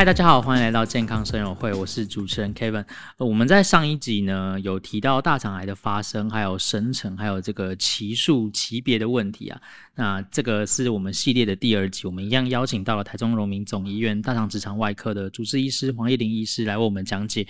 [0.00, 2.86] 嗨，大家好，欢迎来到健康生友会，我是主持人 Kevin。
[3.18, 9.60] 我们在上一集呢有提到大肠癌的发生，还有生成，还有这个奇数、级别的问题啊。
[9.96, 17.46] 那这个是我们系列的第二集，我们一样邀请到了台中荣民总医院大肠直肠外科的主治医师黄益玲医师来为我们讲解。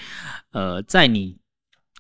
[0.51, 1.37] 呃，在你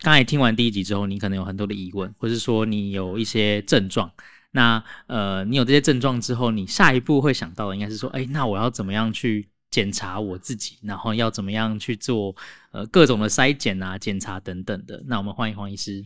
[0.00, 4.10] 刚才听完第一集之后，你可能有很多的疑问，或是说你有一些症状。
[4.50, 9.48] 那呃，你有这些症状之后，你下一步会想到的应该是说，哎，那我要怎么样去？
[9.70, 12.34] 检查我自己，然后要怎么样去做
[12.72, 15.02] 呃各种的筛检啊、检查等等的。
[15.06, 16.04] 那我们欢迎黄医师。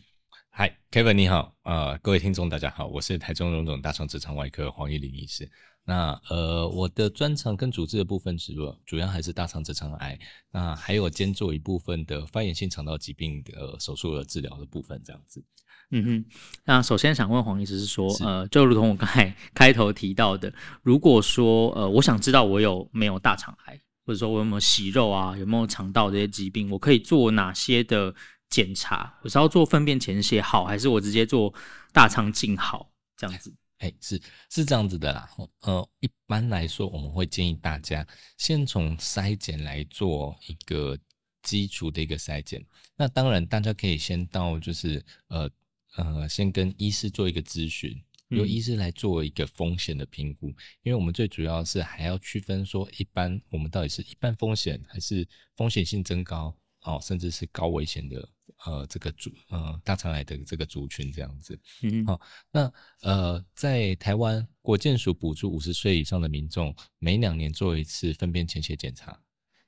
[0.51, 5.51] 嗨，Kevin 你好，呃，各位听众大家好，我是台中荣总大肠直肠外科黄益玲医师。
[5.87, 8.55] 那呃，我的专长跟主治的部分是
[8.87, 10.19] 主要还是大肠直肠癌，
[10.51, 15.45] 那还有兼做一部分的发炎性肠道疾病的手术和治疗的部分这样子。
[15.91, 16.25] 嗯哼，
[16.65, 20.53] 那首先想问黄医师是说，是呃，就如同我刚才 开头提到的，
[20.83, 28.13] 如果说呃，我想知道我有没有大肠癌，或者说我有没有息肉啊，有没有肠道这些疾病，我可以做哪些的
[28.51, 29.15] 检查？
[29.23, 31.55] 我是要做粪便潜血好，还是我直接做
[31.93, 32.91] 大肠镜好？
[33.17, 33.55] 这样子？
[33.79, 35.29] 哎，是是这样子的啦。
[35.61, 38.05] 呃，一般来说，我们会建议大家
[38.37, 40.99] 先从筛检来做一个
[41.43, 42.65] 基础的一个筛检。
[42.97, 45.49] 那当然，大家可以先到就是呃。
[45.97, 47.97] 呃，先跟医师做一个咨询，
[48.29, 58.29] 由医师来做一个风险的评估，嗯、因为我们最主要是还要区分说，一般我们到底是一般风险，还是风险性增高哦，甚至是高危险的
[58.65, 61.57] 呃这个族呃大肠癌的这个族群这样子。
[61.83, 62.73] 嗯，好、哦，那
[63.03, 69.13] 呃在台湾国健署补助五十岁以上的民众每两年做一次粪便潜血检查。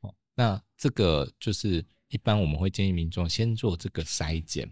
[0.00, 4.68] 哦，那这个就是一般我们会建议民众先做这个筛检。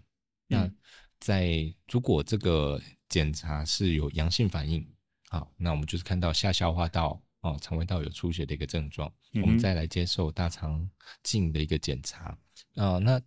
[0.47, 0.77] 那、嗯
[1.25, 4.87] 在如果这个检查是有阳性反应，
[5.29, 10.87] 好，那我们就是看到下消化道哦，肠胃道有出血的一个症状，嗯、我们再来接受大肠
[11.23, 12.37] 镜的一个检查
[12.75, 12.99] 啊。
[12.99, 13.19] 那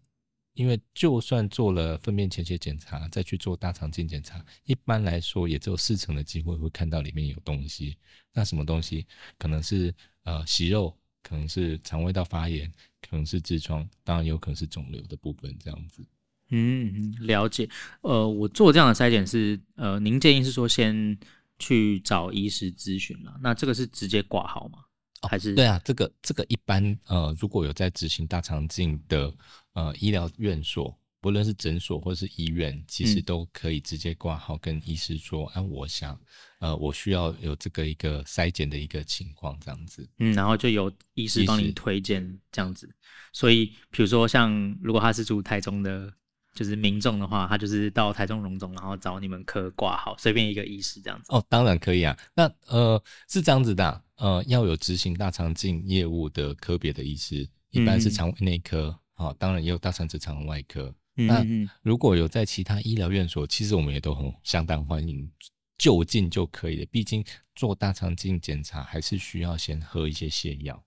[0.53, 7.99] 因为就算做了粪便潜血检查，再去做大肠镜检查，一般来说也只有四成的机会会看到里面有东西。
[8.33, 9.09] 那什么东西？
[9.39, 16.07] 可能是呃息肉，可能是肠胃道发炎，可能是痔疮，当然有可能是肿瘤的部分这样子。
[16.51, 17.69] 嗯，了解。
[18.01, 21.19] 呃，我做这样的筛检是，呃，您建议是说先
[21.59, 23.39] 去找医师咨询了。
[23.43, 24.79] 那这个是直接挂号吗？
[25.21, 25.55] 哦、还是？
[25.55, 29.31] 对啊，这个这个一般呃，如果有在执行大肠镜的
[29.75, 36.21] 呃医疗院所，不论是诊所或是医院，其实都可以直接挂号跟医师说，哎、嗯啊，我想
[36.61, 40.09] 呃，我需要有这个一个筛检的一个情况这样子。
[40.19, 42.89] 嗯，然后就由医师帮你推荐这样子。
[43.35, 46.11] 所以，比如说像如果他是住台中的。
[46.55, 51.27] 就是民众的话，他就是到台中荣总，然后找你们科挂号，随便一个医师这样子。
[51.29, 52.19] 哦，当然可以啊。
[52.35, 60.93] 那呃是这样子的、啊，呃要有执行大肠镜业务的科别的医师，一般是肠胃内科，好、嗯哦，当然也有大肠直肠外科。
[61.15, 61.45] 那
[61.83, 65.29] 如果有在其他医疗院所，其实我们也都很相当欢迎，
[65.77, 66.87] 就近就可以了。
[66.93, 67.25] 毕竟
[67.57, 70.81] 做大肠镜检查还是需要先喝一些泻药。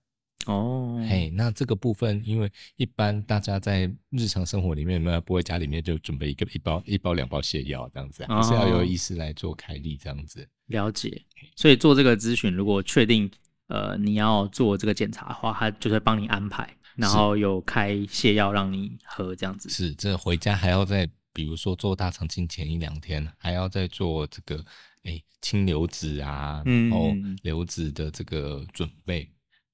[0.46, 10.48] 哦，嘿，那这个部分，因为一般大家在日常生活里面，没有不会家里面就准备一个一包一包两包泻药这样子，还是要有医师来做开立这样子。
[10.66, 11.22] 了解，
[11.54, 13.30] 所以做这个咨询，如果确定
[13.68, 19.68] 呃你要做这个检查的话，他就会帮你安排，然后有开泻药让你喝这样子。
[19.68, 24.64] 是，这回家还要再，比如说做大肠镜前一两天，还要再做这个
[25.04, 29.30] 哎清流子啊，然后流子的这个准备。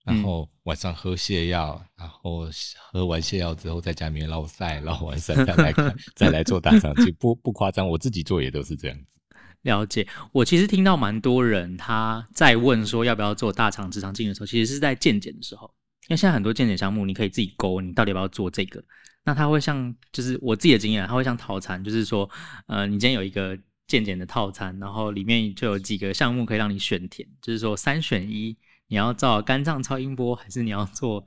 [0.09, 2.49] 然后晚上喝泻药，然后
[2.91, 9.19] 喝完泻药之后，在家里面烙赛，烙完赛再来看， 再来做大肠镜，不不夸张，我自己做也都是这样子。
[9.63, 15.71] 了解，我其实听到蛮多人他在问说要不要做大肠直肠镜的时候，其实是在健检的时候，
[16.09, 18.83] 因为现在很多健检项目你可以自己勾，你到底要不要做这个？
[19.25, 22.29] 那他会像，就是我自己的经验，他会像套餐，就是说，
[22.67, 28.57] 呃，你今天有一个健检的套餐，然后里面就有几个项目可以让你选填，就是说三选一。
[28.89, 31.25] 你要照肝脏超音波，还是你要做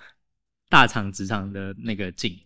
[0.68, 2.38] 大肠直肠的那个镜？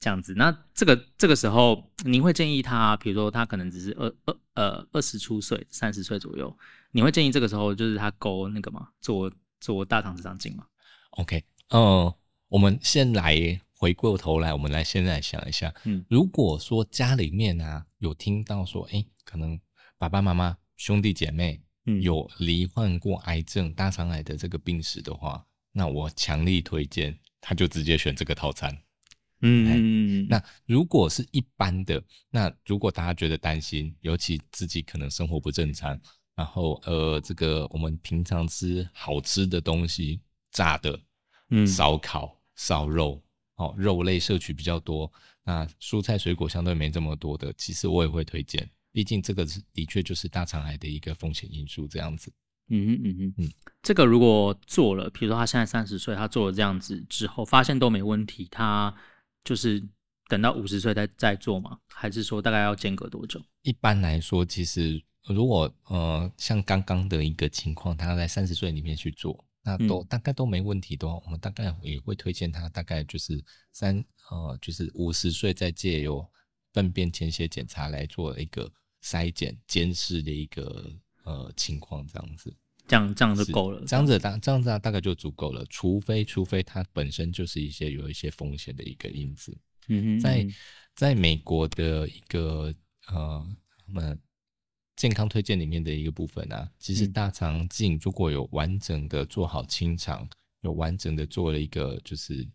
[0.00, 6.56] 这样子，那这个这个时候，您会建议他，比如说他可能只是二二呃二十出岁，三十岁左右，
[6.92, 8.90] 你会建议这个时候就是他勾那个吗？
[9.00, 10.64] 做做大肠直肠镜吗
[11.10, 12.18] ？OK，嗯、呃，
[12.48, 19.58] 我们先来回过头来，我们来现在想一下，嗯，如果说家里面啊有听到说，哎、欸，可能
[19.98, 21.60] 爸爸妈妈兄弟姐妹。
[22.02, 28.76] 有罹患过癌症、大肠癌的这个病史的话，那我强力推荐他就直接选这个套餐。
[29.40, 35.96] 嗯，那如果是一般的，那如果大家觉得担心，尤其自己可能生活不正常，
[36.34, 40.20] 然后呃，这个我们平常吃好吃的东西，
[40.50, 41.00] 炸的
[41.50, 43.22] 嗯，烧烤、烧肉，
[43.54, 45.10] 哦，肉类摄取比较多，
[45.44, 52.32] 那蔬菜水果相对没这么多的，其实我也会推荐，毕竟这个是的确就是大肠癌的一个风险因素，这样子。
[52.70, 53.52] 嗯嗯嗯哼嗯，
[53.82, 58.94] 这个如果做了，比如说他现在三十岁，他做了这样子之后，发现都没问题，他
[59.42, 59.82] 就是
[60.28, 61.78] 等到五十岁再再做吗？
[61.88, 63.42] 还是说大概要间隔多久？
[63.62, 73.42] 一般来说，其实如果呃像刚刚的一个情况，他在三十岁里面去做，那都、嗯、大概都没问题的话，我们大概也会推荐他大概就是
[73.72, 76.22] 三呃就是五十岁再借由
[76.78, 78.70] 粪便潜血检查来做一个
[79.02, 80.90] 筛检监视的一个。
[81.24, 89.54] 呃，情况这样子，这样这样就够了，这样子大这样子大概就足够了，除非除非它本身就是一些有一些风险的一个因子。
[89.88, 90.46] 嗯哼，在
[90.94, 92.74] 在美国的一个
[93.08, 93.46] 呃，
[93.84, 94.18] 他们
[94.96, 100.26] 健康推荐里面的一个部分啊，其实大肠镜如果有完整的做好清肠，
[100.62, 102.48] 有完整的做了一个就是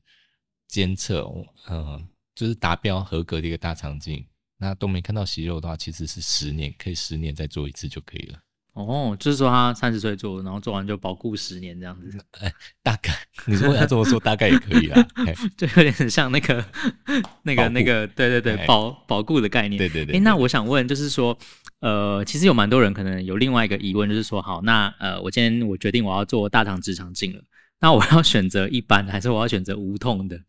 [0.68, 1.30] 监测，
[1.68, 2.04] 呃，
[2.36, 4.26] 就是达标合格的一个大肠镜，
[4.58, 8.40] 那都没看到息肉的话，其实是十年，可以十年再做一次就可以了。
[8.74, 12.18] 哦，就是说他三十岁做，然后做完就保固十年这样子。
[12.40, 12.52] 哎，
[12.82, 13.14] 大概
[13.46, 15.00] 你如果要这么说，大概也可以啊，
[15.56, 16.66] 就有点像那个、
[17.44, 19.78] 那个、那个，对对对，保保固的概念。
[19.78, 20.16] 对对对。
[20.16, 21.38] 哎，那我想问，就是说，
[21.82, 27.44] 呃，其实有蛮多人可能有另外一个疑问，就是说，好，那呃，我今天我决定我要做大肠直肠镜了，
[27.80, 30.40] 那我要选择一般的，还是我要选择无痛的？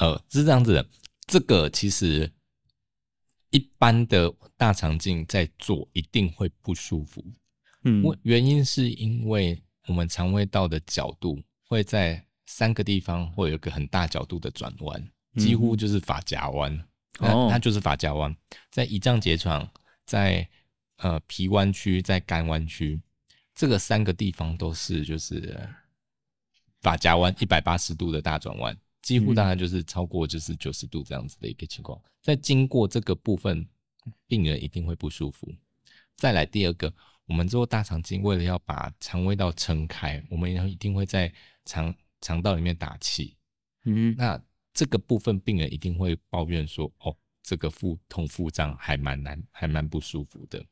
[0.00, 0.84] 呃，是这样子的，
[1.28, 2.28] 这个其实。
[3.52, 7.20] 一般的大肠镜在做一定会不舒服，
[7.82, 11.36] 嗯，原因是因为我们肠胃道的角度
[11.66, 15.04] 会在三个地方会有一个很大角度的转弯，
[15.34, 16.72] 几乎就是发夹弯，
[17.18, 18.32] 哦，它就是发夹弯，
[18.70, 19.68] 在胰脏结肠，
[20.06, 20.48] 在
[20.98, 23.00] 呃脾弯曲，在肝弯曲，
[23.56, 25.68] 这个三个地方都是就是
[26.80, 28.78] 发夹弯一百八十度的大转弯。
[29.02, 33.66] 几乎大概就是超过就是九十度这样子的一个情况，在经过这个部分，
[34.26, 35.48] 病人一定会不舒服。
[36.16, 36.92] 再来第二个，
[37.24, 41.32] 我们做大肠镜，为了要把肠胃道撑开，我们一定会在
[41.64, 43.36] 肠肠道里面打气。
[43.84, 44.40] 嗯，那
[44.74, 50.64] 这个部分病人一定会抱怨说：“哦，这个腹痛腹胀还蛮难，还蛮不舒服的。”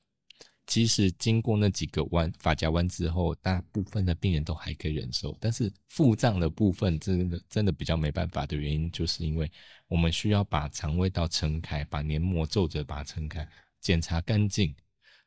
[0.69, 5.35] 其实经过那几个弯发夹弯之后，大部分的病人都还可以忍受。
[5.41, 9.51] 但是腹胀的部分真的真的比较没办法的原因，就是因为
[9.89, 13.49] 我们需要把肠胃道撑开，把黏膜皱褶把它撑开，
[13.81, 14.75] 检查干净。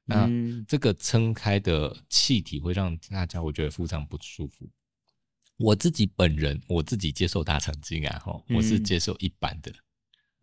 [0.05, 0.29] 那
[0.67, 4.69] 这个撑开的气体会让大家我觉得腹胀不舒服。
[5.57, 9.71] 我自己本人我自己接受大肠镜啊，哈，我是接受一般的。
[9.71, 9.75] 嗯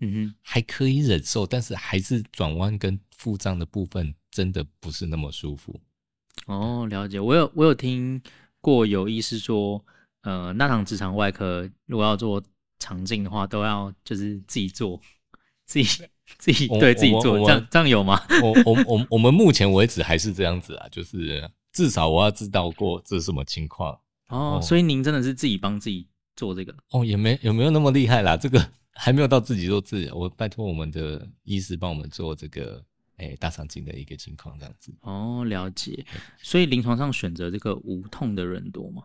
[0.01, 5.81] 哼，还可以忍受，但是还是转弯跟腹胀的部分真的不是那么舒服。
[6.47, 7.19] 哦，了解。
[7.19, 8.23] 我有我有听
[8.61, 9.85] 过有医师说，
[10.23, 12.41] 呃，那堂直肠外科如果要做
[12.79, 15.01] 肠镜的话，都要就是自己做，
[15.67, 16.05] 自己
[16.39, 18.21] 自己对自己做，这样这样有吗？
[18.41, 23.99] 我我我我们目前为止还是这样子啊，就是至少我要知道过这是什么情况。
[24.29, 26.07] 哦，所以您真的是自己帮自己
[26.37, 26.73] 做这个？
[26.91, 28.71] 哦，也没有没有那么厉害啦，这个。
[29.01, 32.85] 还没有到自己做自己，我拜托我们的医师帮我们做这个，
[33.19, 34.93] 哎、欸，大肠镜的一个情况这样子。
[35.03, 36.05] 哦，了解。
[36.43, 39.05] 所以临床上选择这个无痛的人多吗？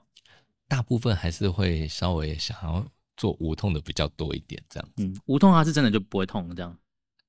[0.67, 2.83] 大部分还是会稍微想要
[3.15, 5.03] 做无痛的比较多一点，这样子。
[5.03, 6.75] 嗯，无痛它是真的就不会痛这样？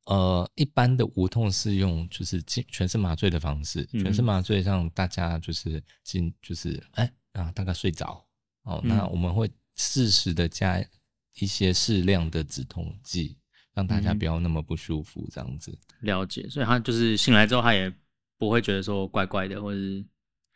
[0.06, 8.26] 呃，一般的无痛是用就是全身麻醉的方式，嗯、全身麻醉让大家就是进就是哎啊大概睡着
[8.62, 10.82] 哦，那我们会适时的加。
[11.38, 13.36] 一些适量的止痛剂，
[13.72, 15.76] 让大家不要那么不舒服，这样子。
[16.00, 17.92] 嗯，了解，所以他就是醒来之后，他也
[18.38, 20.04] 不会觉得说怪怪的，或者是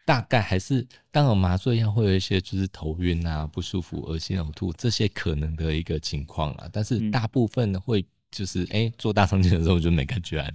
[0.04, 6.68] 大概还是当有麻醉药会有一些就是头晕啊、不舒服、恶心、呕吐这些可能的一个情况啊。
[6.72, 10.48] 但是大部分会就是哎、做大肠镜的时候就没感觉啊。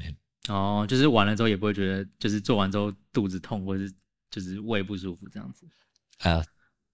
[0.50, 3.94] 哦，就是完了之后也不会觉得，就是做完之后肚子痛或者是
[4.32, 5.66] 就是胃不舒服这样子
[6.20, 6.38] 啊。
[6.38, 6.46] 呃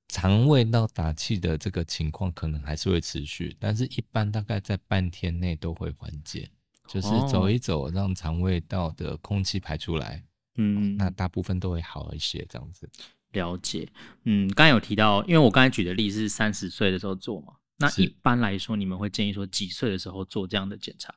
[0.09, 6.49] 肠胃道打气的这个情况可能还是会持续，但是一般大概在半天内都会缓解，
[6.87, 10.23] 就是走一走，让肠胃道的空气排出来，
[10.57, 12.89] 嗯，那大部分都会好一些，这样子。
[13.33, 13.87] 了解，
[14.23, 21.13] 嗯，刚才有提到，因为我刚才举的例子是三十岁的时候做嘛，那一般来说，你们会建议说几岁的时候做这样的检查？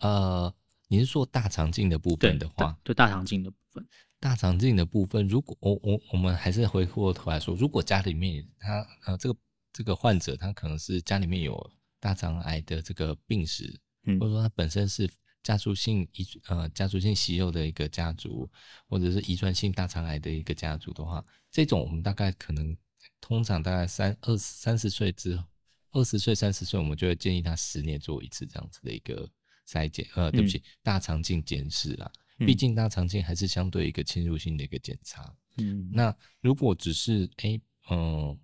[0.00, 0.52] 呃，
[0.94, 3.84] 你是说大肠镜的部分的话，对，大肠镜的部分。
[4.20, 9.38] 大肠镜的部分，如果我我我们还是回过头来说，如果家里面他呃这个
[9.72, 11.70] 这个患者他可能是家里面有
[12.00, 15.10] 大肠癌的这个病史，嗯，或者说他本身是
[15.42, 18.48] 家族性遗呃家族性息肉的一个家族，
[18.88, 22.74] 或者是遗传性大肠癌的一个家族的话，这种我们大概可能
[23.20, 25.44] 通常大概三二三十岁之后，
[25.90, 29.28] 二十岁三十岁，我们就会建议他十年做一次这样子的一个
[29.66, 30.06] 筛检。
[30.14, 32.10] 呃，对不起，嗯、大肠镜检视啦。
[32.38, 35.34] 毕竟大肠镜还是相对一个侵入性的一个检查。
[35.58, 38.38] 嗯，那如果只是哎，嗯、呃，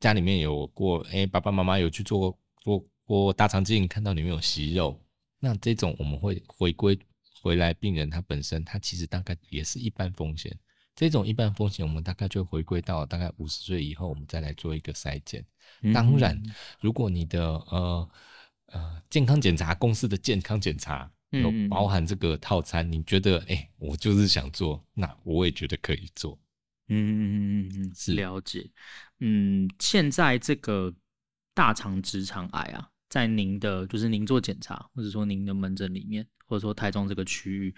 [0.00, 5.00] 家里面有过哎，爸爸妈妈有去做做过大肠镜，看到里面有息肉，
[5.38, 6.98] 那这种我们会回归
[7.40, 10.58] 回来，病人他本身他其实大概也是一般风险。
[10.94, 15.44] 这种一般风险，我们大概就回归到大概五十岁以后，我们再来做一个筛检。
[15.94, 16.36] 当然，
[16.80, 18.10] 如果你的呃
[18.72, 26.38] 呃健康检查公司的健康检查有包含这个套餐，你觉得哎，我就是想做，那我也觉得可以做。
[26.88, 28.70] 嗯嗯嗯嗯嗯，是了解。
[29.20, 30.92] 嗯，现在这个
[31.54, 37.74] 大肠直肠癌啊，在您的就是您做检查，或者说您的门诊里面，或者说台中这个区域。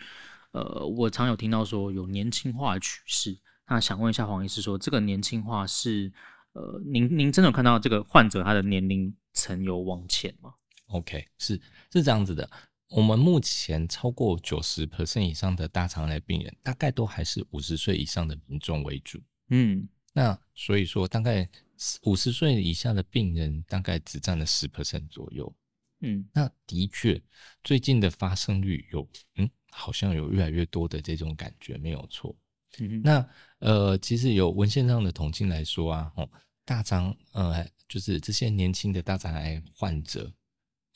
[0.53, 6.13] 呃，我常有听到说有年轻化的趋势，那想问一下黄医师说，这个年轻化是
[6.53, 10.55] 呃，您您真的有看到这个患者他的年龄层有往前吗
[10.95, 11.61] ？OK，是
[11.93, 12.51] 是这样子的，
[12.89, 19.21] 我们目前超过九十 percent 以上的大肠癌病人，大概都还是五十岁以上的民众为主。
[19.51, 21.49] 嗯，那所以说大概
[22.05, 25.55] 五十岁以下的病人大概只占了十 percent 左右。
[26.01, 27.21] 嗯，那的确
[27.63, 29.49] 最近的发生率有嗯。
[29.77, 32.33] 好像有越来越多的这种感觉，没有错。
[32.79, 36.31] 嗯、嗯那呃，其实有文献上的统计来说啊，哦，
[36.65, 40.33] 大肠呃，就是这些年轻的大肠癌患者，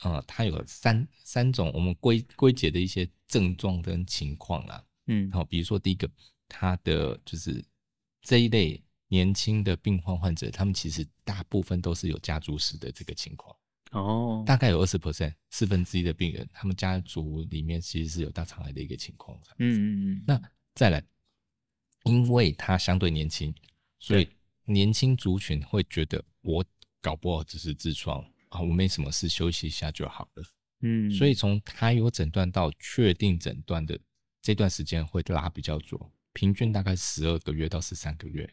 [0.02, 4.84] 呃，它有三三种我们归归结的一些症状跟情况啊。
[5.06, 6.08] 嗯，好，比如说第一个，
[6.48, 7.64] 他的就是
[8.22, 13.56] 这一类年轻的病患患者，他们其实大部分都是有家族史的这个情况。
[13.92, 19.34] 哦，大概有二十 percent，四分之一的病人，他们家族里面其实是有大肠癌的一个情况。
[19.58, 20.24] 嗯嗯嗯。
[20.26, 20.40] 那
[20.74, 21.02] 再来，
[22.04, 23.52] 因为他相对年轻，
[23.98, 24.28] 所以
[24.66, 26.62] 年轻族群会觉得我
[27.00, 30.44] 搞不好只是痔疮啊，我没什么事，休息一下就好了。
[30.82, 31.10] 嗯。
[31.10, 33.98] 所以从他有诊断到确定诊断的
[34.40, 38.48] 这段时间会拉比较久，平均大概十二个月到十三个月。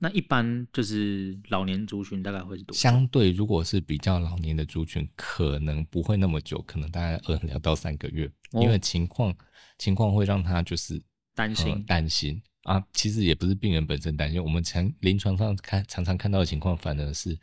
[0.00, 2.76] 那一般就是老年族群大概会是多？
[2.76, 9.32] 相对如果是比较老年的族群，可能不会那么久，可能大概二两到三个月，哦、因为情况
[9.78, 11.00] 情况会让他就是
[11.36, 12.84] 担心担、呃、心啊。
[12.92, 17.38] 其实也不是病人本身担心，我们常临床上看常常看到的情况，反而是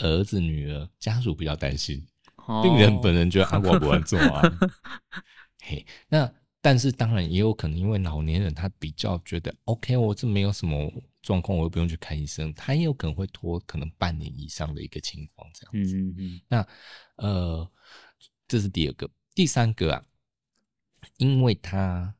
[0.00, 2.06] 儿子女儿家属比较担心，
[2.46, 4.42] 哦、病人本人觉得啊我不会做啊。
[5.62, 10.92] 嘿，那但是当然也有可能，因为老年人他比较觉得 OK，我这没有什么。
[11.22, 15.96] 状况我又不用去看医生，他也有可能会拖可能半年以上的一个情况这样子。
[15.96, 16.40] 嗯嗯嗯。
[16.46, 16.68] 那
[17.16, 17.68] 呃，
[18.46, 20.04] 这是第二个，第三个啊，
[21.16, 22.14] 因为他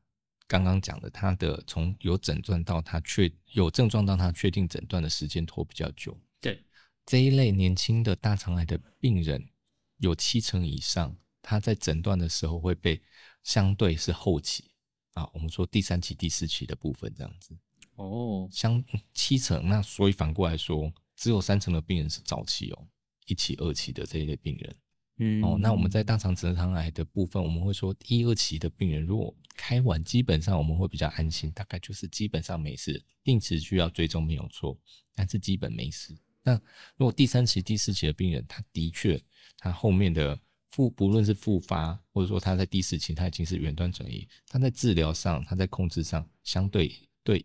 [0.45, 6.19] 刚刚讲的，他的从有诊断到他确有症状到他确定诊断的时间拖比较久。
[6.41, 6.61] 对，
[7.07, 9.47] 这一类年轻的大肠癌的病人，
[9.95, 13.01] 有七成以上，他在诊断的时候会被
[13.43, 14.69] 相对是后期
[15.13, 17.57] 啊，我们说第三期、第四期的部分这样子。
[17.95, 18.83] 哦，相
[19.13, 22.87] 七成，那所以反过来说，只有三成的病人是早期哦，
[23.25, 24.75] 一期、二期的这一类病人。
[25.19, 34.77] 嗯，哦，那我们在大肠直肠癌的部分，我们会说一二期的病人，如果开完，基本上我们会比较安心，大概就是基本上没事，定期需要追踪没有错，
[35.15, 36.13] 但是基本没事。
[36.47, 36.53] 那
[36.95, 39.21] 如果第三期、第四期的病人，他的确
[39.57, 40.39] 他后面的
[40.71, 46.91] 复不论是复发，或者说他在第四期他已经是远端转移，他在治疗上，他在控制上，相对
[47.23, 47.43] 对。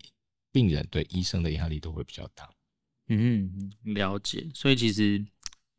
[0.55, 2.47] 病人对医生的压力都会比较大，
[3.09, 4.47] 嗯，了解。
[4.53, 5.25] 所以其实，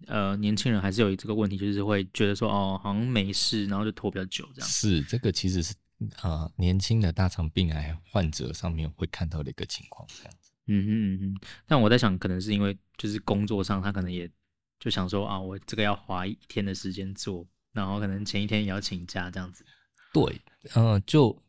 [0.07, 4.67] 呃，年轻人还是有这个问题，就是会觉得说，哦，好像没事，然后就拖比较久这样。
[4.67, 5.75] 是，这个其实是
[6.23, 10.42] 呃年轻的大肠病癌患者上面会看到的一个情况这样子。
[10.67, 11.37] 嗯哼嗯嗯。
[11.67, 14.29] 但我在想，可能是因为就是工作上，他可能也
[14.79, 19.65] 就想说啊，我这个要花一天的时间做，然后可能前一天也要请假这样子。
[20.13, 20.41] 对，
[20.73, 21.41] 呃，就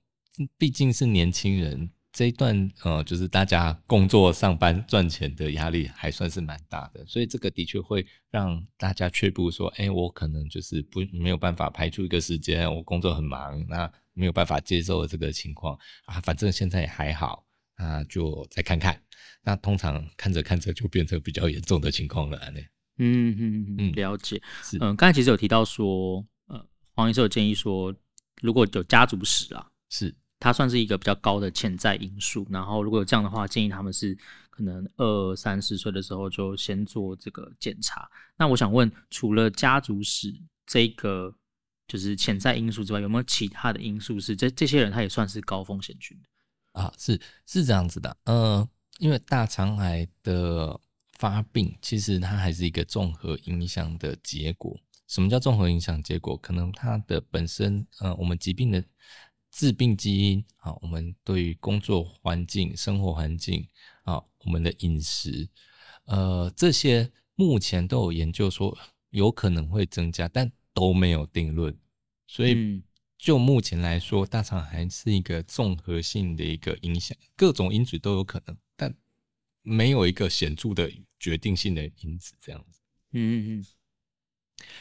[0.57, 1.91] 毕竟是年轻人。
[2.17, 17.44] 这一段呃，就是大家工作上班赚钱的压力还算是蛮大的，所以这个的确会让大家却步，说，哎，我可能就是不没有办法排出一个时间，我工作很忙，那没有办法接受这个情况啊，反正现在也还好，
[17.77, 19.01] 那就再看看。
[19.43, 22.61] 那通常看着看着就变成比较严重的情况了，呢。
[22.99, 24.41] 嗯嗯嗯，了解。
[24.81, 27.95] 嗯，刚才其实有提到说，呃，黄医生有建议说，
[28.41, 30.15] 如果有家族史啊，是。
[30.41, 34.15] 它算是一个比较高的潜在因素，然后如果有这样的话，建议他们是
[34.51, 38.07] 可能二三十岁的时候就先做这个检查。
[38.37, 40.35] 那我想问，除了家族史
[40.67, 41.35] 这个
[41.89, 46.29] 就是潜在因素之外，有没有其他的因素是这这些人他也算是高风险群的？
[46.75, 50.79] 啊，是是这样子的，呃，因为大肠癌的
[51.13, 54.79] 发病，其实它还是一个综合影响的结果。
[55.07, 56.37] 什么叫综合影响结果？
[56.37, 58.83] 可能它的本身，呃，我们疾病的
[59.51, 63.69] 致病基因，啊，我们对于工作环境、生活环境，
[64.03, 65.49] 啊，我们的饮食，
[66.07, 68.77] 呃，这些目前都有研究说
[69.11, 71.77] 有可能会增加，但都没有定论。
[72.27, 72.83] 所以，
[73.25, 78.95] 就目前来说，大肠癌是一个综合性的一个影响，各种因子都有可能，但
[79.63, 82.83] 没有一个显著的决定性的因子，这样子。
[83.13, 83.67] 嗯嗯嗯。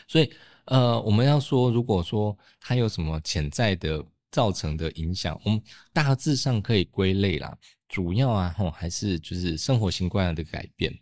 [0.09, 0.29] 所以，
[0.65, 7.57] 呃，我们要说，如果说它有什么潜在的造成的影响，我们大致上可以归类啦。
[7.87, 10.93] 主要啊，吼，还是就是生活习惯的改变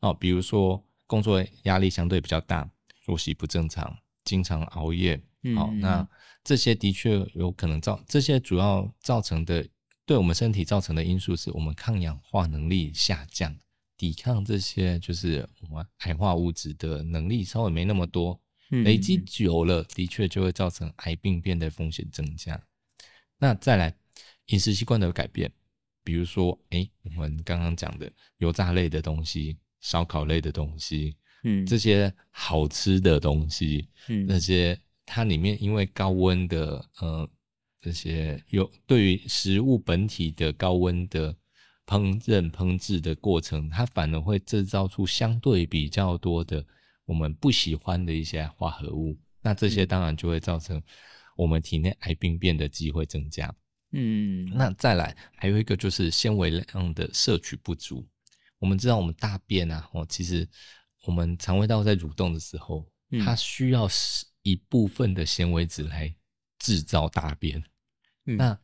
[0.00, 2.66] 哦，比如说工作压力相对比较大，
[3.04, 5.20] 作息不正常，经常熬夜，
[5.54, 6.08] 好、嗯，那
[6.42, 9.66] 这些的确有可能造这些主要造成的
[10.04, 13.56] 对我们身体造成的因素，是我们抗氧化能力下降。
[13.98, 18.38] 抵抗这些就是我们癌化物质的能力稍微没那么多，
[18.68, 22.62] 累积久了，的确就会造成癌病变的风险增加。
[23.38, 23.94] 那再来
[24.48, 25.50] 饮食习惯的改变，
[26.04, 37.26] 比如说，哎，我们刚刚讲的油炸类的东西、烧烤类的东西，嗯，这些好吃的东西，嗯，那些它里面因为高温的，呃，
[37.80, 41.34] 这些有对于食物本体的高温的。
[41.88, 46.66] 烹饪烹制的过程，它反而会制造出相对比较多的
[47.04, 50.82] 我们不喜欢的一些化合物，那这些当然就会造成
[51.36, 53.54] 我们体内癌病变的机会增加。
[53.92, 58.04] 嗯，那再来还有一个就是纤维量的摄取不足。
[58.58, 60.44] 我们知道我们大便啊，哦，其实
[61.04, 62.84] 我们肠胃道在蠕动的时候，
[63.24, 63.86] 它需要
[64.46, 66.14] 一部分的纤维质来
[66.60, 67.60] 制造大便。
[68.26, 68.56] 嗯，那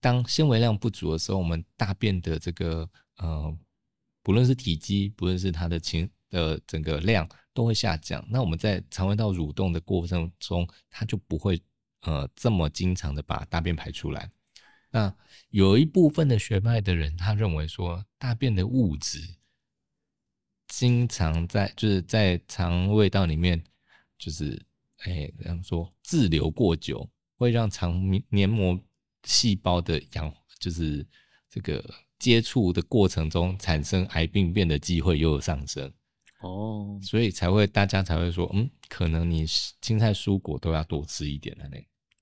[0.00, 3.56] 当纤维量不足的时候，我们大便的这个呃，
[4.24, 8.26] 不论是体积，不论是它的情的整个量，都会下降。
[8.28, 11.62] 那我们在肠胃道蠕动的过程中，它就不会
[12.00, 14.28] 呃这么经常的把大便排出来。
[14.90, 15.14] 那
[15.50, 19.36] 有一部分的学派的人，他认为说，大便的物质
[20.66, 23.62] 经常在就是在肠胃道里面，
[24.18, 24.60] 就是
[25.04, 28.78] 哎这样说滞留过久，会让肠黏膜。
[29.24, 31.06] 细胞的氧就是
[31.50, 31.84] 这个
[32.18, 35.92] 接触的过程中产生癌病变的机会又有上升
[36.40, 39.44] 哦，所以才会大家才会说，嗯，可能你
[39.82, 41.76] 青菜蔬果都要多吃一点了呢。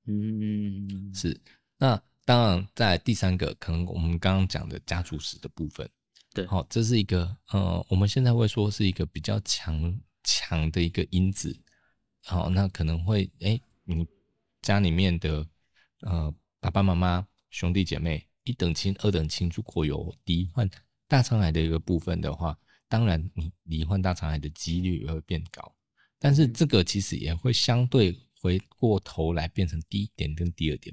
[0.06, 1.40] 嗯，是。
[1.78, 5.88] 那当然，在第三个，可能我们刚刚讲的家族史的部分，
[6.34, 11.56] 对，好，这是一个呃，我们现在会说是一个比较强强的一个因子。
[12.24, 14.06] 好，那可能会哎、欸，你
[14.62, 15.46] 家里面的
[16.00, 16.34] 呃。
[16.60, 20.68] 爸爸妈妈、兄弟姐妹、一等亲、二等亲，如果有罹患
[21.06, 25.72] 大肠癌的一个部分的话，当然你罹患大肠癌的几率也会变高。
[26.18, 30.92] 但是这个其实也会相对回过头来变成第一点跟第二点，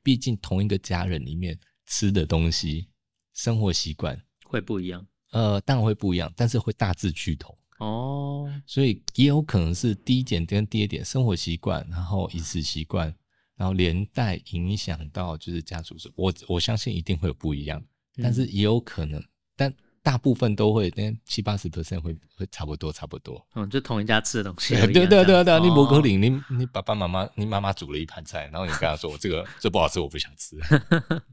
[0.00, 2.88] 毕竟同一个家人里面吃的东西、
[3.34, 5.04] 生活习惯会不一样。
[5.32, 8.48] 呃，当然会不一样，但是会大致趋同哦。
[8.64, 13.14] 所以也有可能是第一点跟第二点生活习惯，然后饮食习惯。
[13.56, 17.78] 然后连带影响到就是家族史，我我相信一定会有不一样，
[18.22, 19.22] 但是也有可能，
[19.54, 19.70] 但
[20.02, 23.46] 大部分都会，但七八十 percent 会会差不多差不多。
[23.54, 24.72] 嗯，就同一家吃的东西。
[24.74, 30.56] 对对对对对，你不可能，你你爸爸妈妈，你妈妈煮了一盘菜，然后你跟他说这个这不好吃，我不想吃。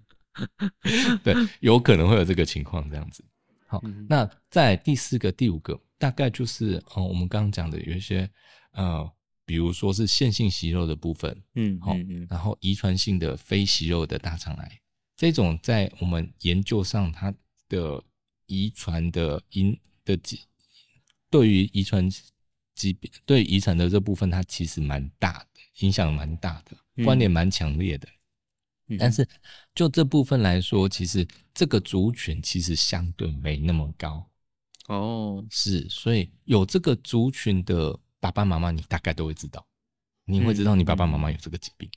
[1.23, 3.23] 对，有可能会有这个情况这样子。
[3.67, 8.29] 好，那在第四个、第五个，大概就是哦，我们刚刚讲的有一些
[8.71, 9.09] 呃。
[9.47, 11.95] 比如说是线性息肉的部分，嗯，好，
[12.27, 14.81] 然后遗传性的非息肉的大肠癌，
[15.15, 17.33] 这种在我们研究上，它
[17.69, 18.03] 的
[18.47, 20.41] 遗传的因的疾，
[21.29, 22.09] 对于遗传
[22.75, 28.05] 疾病，对遗传的这部分，它其实蛮大的，影响蛮大的，关联蛮强烈的。
[28.89, 29.25] 嗯，但是
[29.73, 34.29] 就这部分来说，其实这个族群其实相对没那么高。
[34.87, 37.97] 哦，是，所以有这个族群的。
[38.19, 39.65] 爸爸妈妈，你大概都会知道，
[40.25, 41.87] 你会知道你爸爸妈妈有这个疾病，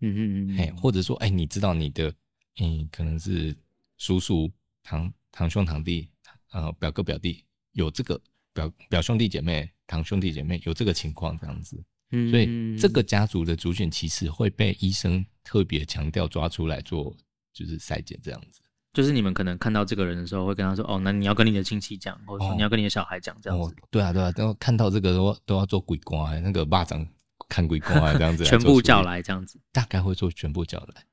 [0.00, 2.14] 嗯嗯嗯，哎，或者说，哎，你知道你的，
[2.60, 3.54] 嗯，可能是
[3.98, 4.48] 叔叔、
[4.84, 6.08] 堂堂兄、堂弟，
[6.52, 8.18] 呃，表哥、表弟有这个
[8.52, 17.14] 表表兄弟姐妹、堂兄弟姐妹有这个情况这样子，嗯，所以这个家族的族群其实会被医生特别强调抓出来做，
[17.52, 18.60] 就是筛检这样子。
[18.96, 27.06] 就是你们可能看到这个人的时候，会跟他说：“哦，那你要跟你的亲戚讲，或者说你要跟你的小孩讲，这样子。”对啊，对啊，然后看到这个都都要做鬼瓜，那个巴掌
[27.46, 31.04] 看鬼瓜这样子， 全部叫来这样子，大概会做全部叫来。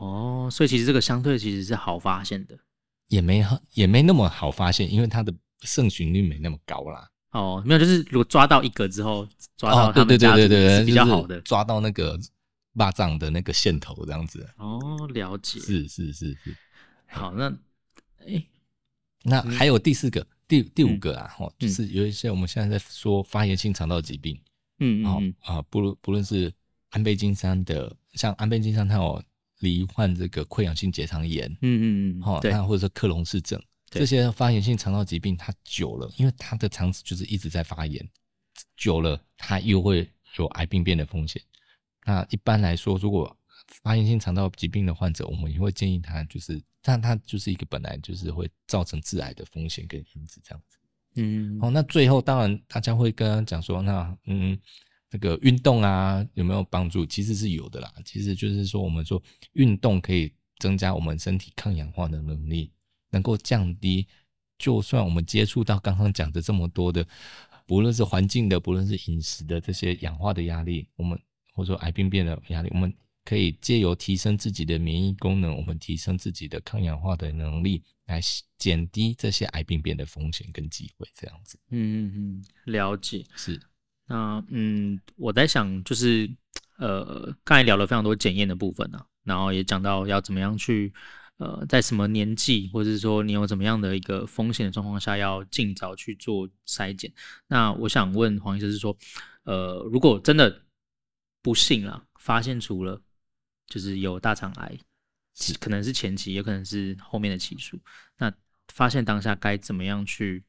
[0.00, 2.58] 哦，所以其实这个相对其实是好发现的。
[3.06, 7.08] 也没也没那么好发现，因为它的盛行率没那么高啦。
[7.30, 9.24] 哦，没有，就是如果抓到一个之后，
[9.56, 12.18] 抓到他们家族是比较好的，抓到那个
[12.74, 14.44] 蚂蚱的那个线头这样子。
[14.56, 15.60] 哦，了解。
[15.60, 16.56] 是是是是。
[17.08, 17.58] 好，那
[18.26, 18.44] 哎，
[19.22, 24.40] 那还有第四个、第第五个啊，哦，就是有一些我们现在在说发炎性肠道疾病，
[24.78, 26.52] 嗯嗯啊，不论不论是
[26.90, 29.22] 安倍晋三的，像安倍晋三他有
[29.60, 33.60] 罹患这个溃疡性结肠炎，嗯嗯嗯，好，那或者说克隆氏症。
[33.90, 38.06] 这些发炎性肠道疾病，它久了，因为它的肠子就是一直在发炎，
[38.76, 41.40] 久了它又会有癌病变的风险。
[42.04, 43.34] 那一般来说，如果
[43.82, 50.78] 发炎性肠道疾病的患者，我们也会建议他，就是但他就是一个本来就是会造成致癌的风险跟因子这样子。
[51.16, 54.58] 嗯，好，那最后当然大家会跟他讲说，那嗯，
[55.10, 57.06] 这个运动啊有没有帮助？
[57.06, 57.92] 其实是有的啦。
[58.04, 62.72] 其实就是说，我们说运动可以增加我们身体抗氧化的能力。
[63.10, 64.06] 能够降低，
[64.58, 67.02] 就算我们接触到刚刚讲的这么多的，
[67.64, 71.18] 不论是环境的，不论是饮食的这些氧化的压力，我们
[71.54, 72.92] 或者说癌病变的压力，我们
[73.28, 78.18] 可以借由提升自己的免疫功能，我们提升自己的抗氧化的能力，来
[78.56, 81.58] 减低这些癌病变的风险跟机会，这样子。
[81.68, 83.22] 嗯嗯嗯，了解。
[83.36, 83.60] 是。
[84.06, 86.30] 那嗯，我在想，就是
[86.78, 90.90] 呃，刚才聊了非常多检验的部分呢、啊，然后也讲到要怎么样去。
[91.36, 97.12] 呃，在什么年纪，或者是说你有怎么样的一个风险的状况下，要尽早去做筛检。
[97.46, 98.96] 那我想问黄医师是说，
[99.44, 100.62] 呃，如果真的
[101.40, 103.00] 不幸啊，发现除了
[103.68, 104.76] 就是有大肠癌，
[105.60, 107.78] 可能是前期，也可能是后面的期数，
[108.16, 108.32] 那
[108.68, 110.42] 发现当下该怎么样去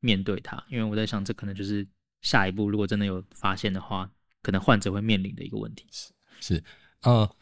[0.00, 0.64] 面对它？
[0.70, 1.86] 因为我在想，这可能就是
[2.22, 5.86] 下一步，如果真的有发现的话，可能患者会面临的一个问题。
[5.90, 6.64] 是是，
[7.02, 7.36] 呃。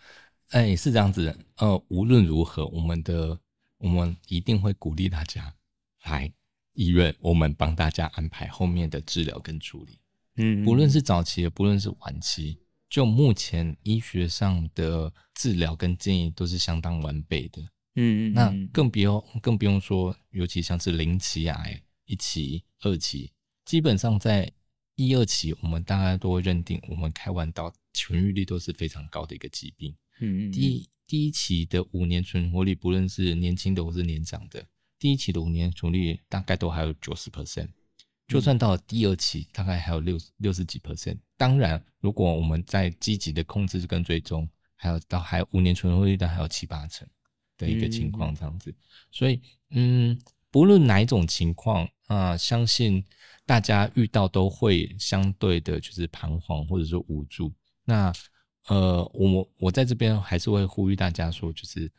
[0.53, 1.39] 哎，是这样子的。
[1.57, 3.39] 呃，无论如何，我们的
[3.77, 5.55] 我们一定会鼓励大家
[6.05, 6.33] 来
[6.73, 10.01] 医院，我们帮大家安排后面的治疗跟处理。
[10.37, 17.61] 嗯，不论是早期的，不论是晚期，就目前医学上的治疗跟建议都是相当完备的。
[18.01, 23.31] 嗯嗯，那更不用更不用说，尤其像是零期癌、一期、二期，
[23.65, 24.51] 基本上在
[24.95, 29.95] 一二期，我们大家都会认定，我们开完刀痊愈率都是非常高的一个疾病。
[30.21, 34.65] 嗯，第一第一期的五年存活率，不论是年轻的或是年长的，
[34.99, 37.69] 第一期的五年存活率大概都还有九十 percent，
[38.29, 41.17] 就算到了第二期，大概还有六六十几 percent。
[41.37, 47.09] 当然，如果我们在积极的控制跟追踪，还有到还有五年存活率的还有七八成
[47.57, 48.73] 的一个情况这样子。
[49.11, 50.17] 所以，嗯，
[50.51, 53.03] 不论哪一种情况啊，呃，相信
[53.47, 57.53] 大家遇到都会相对的就是彷徨或者说无助。
[57.85, 58.13] 那
[58.67, 61.91] 呃，我我在这边还是会呼吁大家说，就是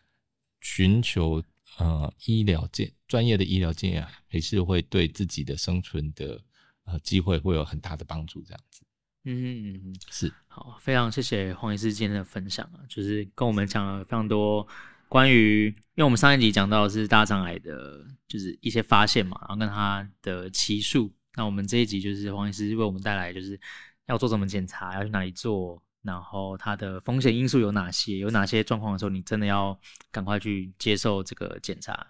[0.62, 1.44] 寻求
[1.78, 6.42] 呃医疗界专业的医疗界啊，还是会对自己的生存的
[6.86, 8.42] 呃机会会有很大的帮助。
[8.44, 8.82] 这样子，
[9.24, 14.68] 嗯嗯嗯，是好，非常谢谢黄医师今天的分享啊，就是跟我们讲了非常多
[15.08, 21.14] 关于，因为我们上一集讲到的是大肠癌的，就是一些发现嘛，然后跟他的期数。
[21.36, 23.60] 那我们这一集就是黄医师为我们带来，就是
[24.08, 25.82] 要做什么检查，要去哪里做。
[26.10, 28.18] 然后它的风险因素有哪些？
[28.18, 29.80] 有哪些状况的时候，你真的要
[30.12, 32.06] 赶快去接受这个检查。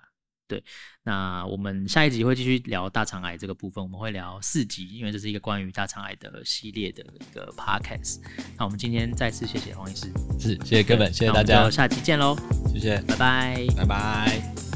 [0.47, 0.63] 对，
[1.03, 8.19] 那我们下一集会继续聊大肠癌这个部分，我们会聊四集，因为这是一个关于大肠癌的系列的一个 podcast。
[8.57, 12.35] 那我们今天再次谢谢黄医师，是谢谢哥本，谢谢大家，下期见喽，
[12.73, 14.68] 谢谢，拜拜，拜拜。